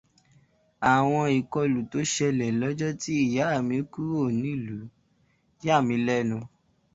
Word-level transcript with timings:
Àwọn 0.93 1.25
ìkọlù 1.39 1.79
tó 1.91 1.99
ṣẹlẹ̀ 2.13 2.51
lọ́jọ 2.59 2.89
tí 3.01 3.13
ìyá 3.25 3.47
mi 3.67 3.77
kúrò 3.91 4.19
ní 4.39 4.49
ìlú 4.57 4.77
yà 5.65 5.75
mí 5.87 5.95
lẹ́nu 6.07 6.37